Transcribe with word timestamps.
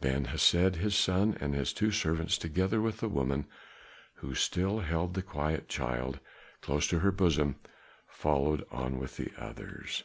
Ben 0.00 0.24
Hesed, 0.24 0.74
his 0.78 0.96
son 0.96 1.38
and 1.40 1.54
his 1.54 1.72
two 1.72 1.92
servants, 1.92 2.36
together 2.38 2.80
with 2.82 2.96
the 2.96 3.08
woman, 3.08 3.46
who 4.14 4.34
still 4.34 4.80
held 4.80 5.14
the 5.14 5.22
quiet 5.22 5.68
child 5.68 6.18
close 6.60 6.88
to 6.88 6.98
her 6.98 7.12
bosom, 7.12 7.54
followed 8.08 8.66
on 8.72 8.98
with 8.98 9.16
the 9.16 9.30
others. 9.38 10.02